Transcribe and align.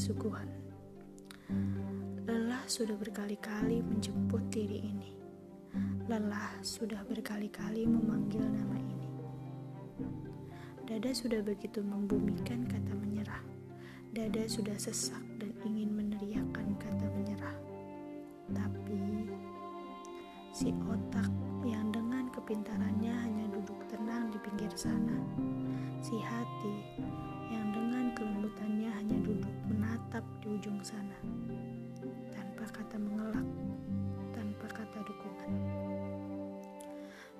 suguhan. 0.00 0.48
Lelah 2.24 2.64
sudah 2.64 2.96
berkali-kali 2.96 3.84
menjemput 3.84 4.40
diri 4.48 4.88
ini. 4.88 5.12
Lelah 6.08 6.56
sudah 6.64 7.04
berkali-kali 7.04 7.84
memanggil 7.84 8.40
nama 8.40 8.80
ini. 8.80 9.10
Dada 10.88 11.12
sudah 11.12 11.44
begitu 11.44 11.84
membumikan 11.84 12.66
kata 12.66 12.96
menyerah. 12.96 13.44
Dada 14.10 14.42
sudah 14.48 14.74
sesak 14.80 15.22
dan 15.38 15.54
ingin 15.68 15.94
meneriakan 15.94 16.74
kata 16.80 17.06
menyerah. 17.14 17.56
Tapi 18.50 19.30
si 20.50 20.74
otak 20.90 21.30
yang 21.62 21.94
dengan 21.94 22.26
kepintarannya 22.34 23.14
hanya 23.14 23.46
duduk 23.54 23.78
tenang 23.86 24.34
di 24.34 24.38
pinggir 24.42 24.72
sana. 24.74 25.20
Si 26.02 26.18
hati 26.18 26.74
yang 27.52 27.70
menatap 30.20 30.44
di 30.44 30.48
ujung 30.52 30.80
sana. 30.84 31.16
Tanpa 32.28 32.64
kata 32.68 32.96
mengelak, 33.00 33.48
tanpa 34.36 34.66
kata 34.68 34.98
dukungan. 35.00 35.52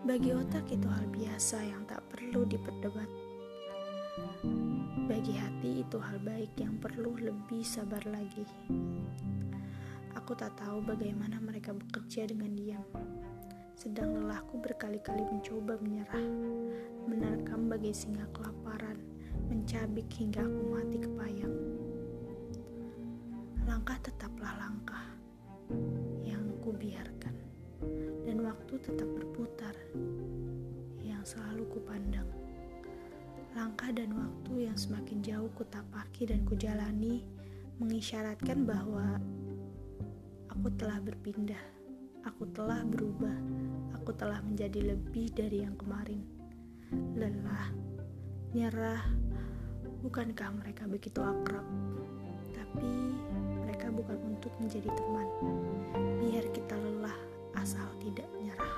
Bagi 0.09 0.33
otak 0.33 0.65
itu 0.73 0.89
hal 0.89 1.05
biasa 1.13 1.61
yang 1.61 1.85
tak 1.85 2.01
perlu 2.09 2.49
diperdebat. 2.49 3.11
Bagi 5.05 5.37
hati 5.37 5.85
itu 5.85 6.01
hal 6.01 6.17
baik 6.25 6.57
yang 6.57 6.81
perlu 6.81 7.21
lebih 7.21 7.61
sabar 7.61 8.01
lagi. 8.09 8.49
Aku 10.17 10.33
tak 10.33 10.57
tahu 10.57 10.81
bagaimana 10.81 11.37
mereka 11.37 11.77
bekerja 11.77 12.25
dengan 12.33 12.57
diam. 12.57 12.85
Sedang 13.77 14.25
lelahku 14.25 14.57
berkali-kali 14.57 15.25
mencoba 15.29 15.77
menyerah, 15.85 16.29
menerkam 17.05 17.69
bagai 17.69 17.93
singa 17.93 18.25
kelaparan, 18.33 18.97
mencabik 19.53 20.09
hingga 20.17 20.45
aku 20.45 20.63
mati 20.73 20.97
kepayang. 21.01 21.80
Langkah 23.81 24.13
tetaplah 24.13 24.61
langkah 24.61 25.07
yang 26.21 26.53
kubiarkan, 26.61 27.33
dan 28.29 28.45
waktu 28.45 28.77
tetap 28.77 29.09
berputar 29.09 29.73
yang 31.01 31.25
selalu 31.25 31.65
kupandang. 31.73 32.29
Langkah 33.57 33.89
dan 33.89 34.13
waktu 34.13 34.69
yang 34.69 34.77
semakin 34.77 35.25
jauh 35.25 35.49
kutapaki 35.57 36.29
dan 36.29 36.45
kujalani 36.45 37.25
mengisyaratkan 37.81 38.69
bahwa 38.69 39.17
aku 40.53 40.69
telah 40.77 41.01
berpindah, 41.01 41.65
aku 42.29 42.53
telah 42.53 42.85
berubah, 42.85 43.33
aku 43.97 44.13
telah 44.13 44.45
menjadi 44.45 44.93
lebih 44.93 45.33
dari 45.33 45.65
yang 45.65 45.73
kemarin. 45.81 46.21
Lelah, 47.17 47.73
nyerah, 48.53 49.09
bukankah 50.05 50.53
mereka 50.53 50.85
begitu 50.85 51.25
akrab? 51.25 51.65
Tapi 52.53 53.17
bukan 54.01 54.33
untuk 54.33 54.53
menjadi 54.57 54.89
teman. 54.97 55.29
Biar 56.25 56.45
kita 56.57 56.73
lelah 56.73 57.19
asal 57.53 57.85
tidak 58.01 58.25
nyerah. 58.41 58.77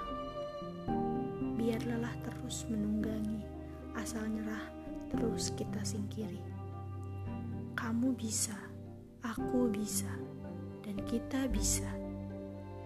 Biar 1.55 1.79
lelah 1.87 2.15
terus 2.27 2.67
menunggangi, 2.67 3.47
asal 3.95 4.27
nyerah 4.27 4.67
terus 5.15 5.55
kita 5.55 5.79
singkiri. 5.87 6.43
Kamu 7.79 8.19
bisa, 8.19 8.59
aku 9.23 9.71
bisa, 9.71 10.11
dan 10.83 10.99
kita 11.07 11.47
bisa. 11.47 11.87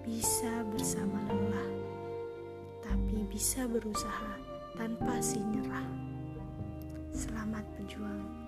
Bisa 0.05 0.63
bersama 0.71 1.19
lelah, 1.33 1.71
tapi 2.85 3.25
bisa 3.33 3.65
berusaha 3.65 4.39
tanpa 4.77 5.19
si 5.25 5.41
nyerah. 5.41 5.89
Selamat 7.11 7.65
berjuang. 7.75 8.46